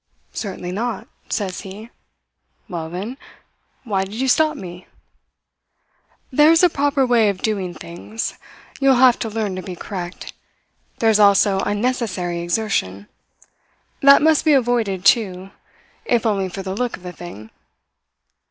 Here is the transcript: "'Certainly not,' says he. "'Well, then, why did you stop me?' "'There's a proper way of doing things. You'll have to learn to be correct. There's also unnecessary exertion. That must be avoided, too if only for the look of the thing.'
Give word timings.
"'Certainly 0.33 0.71
not,' 0.71 1.07
says 1.29 1.59
he. 1.61 1.91
"'Well, 2.67 2.89
then, 2.89 3.19
why 3.83 4.03
did 4.03 4.15
you 4.15 4.27
stop 4.27 4.57
me?' 4.57 4.87
"'There's 6.31 6.63
a 6.63 6.69
proper 6.71 7.05
way 7.05 7.29
of 7.29 7.43
doing 7.43 7.75
things. 7.75 8.33
You'll 8.79 8.95
have 8.95 9.19
to 9.19 9.29
learn 9.29 9.55
to 9.57 9.61
be 9.61 9.75
correct. 9.75 10.33
There's 10.97 11.19
also 11.19 11.59
unnecessary 11.67 12.39
exertion. 12.41 13.09
That 14.01 14.23
must 14.23 14.43
be 14.43 14.53
avoided, 14.53 15.05
too 15.05 15.51
if 16.05 16.25
only 16.25 16.49
for 16.49 16.63
the 16.63 16.73
look 16.75 16.97
of 16.97 17.03
the 17.03 17.13
thing.' 17.13 17.51